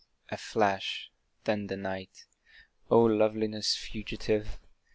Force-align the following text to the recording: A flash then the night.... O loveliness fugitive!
A 0.29 0.37
flash 0.37 1.11
then 1.43 1.67
the 1.67 1.77
night.... 1.77 2.25
O 2.89 3.01
loveliness 3.03 3.75
fugitive! 3.75 4.57